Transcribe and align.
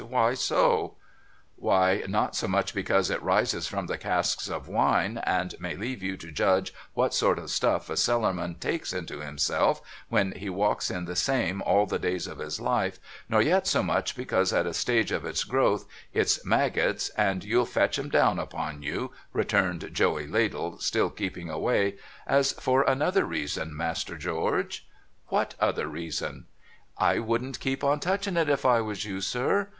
Why 0.09 0.33
so?'' 0.33 0.95
Why, 1.57 2.01
not 2.07 2.35
so 2.35 2.47
much 2.47 2.73
because 2.73 3.11
it 3.11 3.21
rises 3.21 3.67
from 3.67 3.85
the 3.85 3.99
casks 3.99 4.49
of 4.49 4.67
wine, 4.67 5.19
and 5.19 5.53
may 5.59 5.75
leave 5.75 6.01
you 6.01 6.17
to 6.17 6.31
judge 6.31 6.73
what 6.95 7.13
sort 7.13 7.37
of 7.37 7.51
stuff 7.51 7.87
a 7.87 7.95
Cellarman 7.95 8.55
takes 8.55 8.93
into 8.93 9.19
himself 9.19 9.79
when 10.09 10.31
he 10.31 10.49
walks 10.49 10.89
in 10.89 11.05
the 11.05 11.15
same 11.15 11.61
all 11.61 11.85
the 11.85 11.99
days 11.99 12.25
of 12.25 12.39
his 12.39 12.59
life, 12.59 12.97
nor 13.29 13.43
yet 13.43 13.67
so 13.67 13.83
much 13.83 14.17
because 14.17 14.51
at 14.51 14.65
a 14.65 14.73
stage 14.73 15.11
of 15.11 15.23
its 15.23 15.43
growth 15.43 15.85
it's 16.13 16.43
maggots, 16.43 17.09
and 17.09 17.43
you'll 17.43 17.67
fetch 17.67 17.99
'em 17.99 18.09
down 18.09 18.39
upon 18.39 18.81
you,' 18.81 19.11
returned 19.33 19.87
Joey 19.93 20.25
Ladle, 20.25 20.79
still 20.79 21.11
keeping 21.11 21.47
away,' 21.47 21.97
as 22.25 22.53
for 22.53 22.81
another 22.89 23.23
reason, 23.23 23.77
Master 23.77 24.17
George.'' 24.17 24.87
What 25.27 25.53
other 25.59 25.87
reason?'' 25.87 26.47
(I 26.97 27.19
wouldn't 27.19 27.59
keep 27.59 27.83
on 27.83 27.99
touchin' 27.99 28.35
it, 28.35 28.49
if 28.49 28.65
I 28.65 28.81
was 28.81 29.05
you, 29.05 29.21
sir.) 29.21 29.69